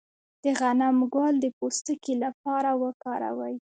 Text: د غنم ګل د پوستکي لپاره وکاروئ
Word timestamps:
د 0.43 0.45
غنم 0.59 0.97
ګل 1.13 1.35
د 1.43 1.45
پوستکي 1.57 2.13
لپاره 2.23 2.69
وکاروئ 2.83 3.55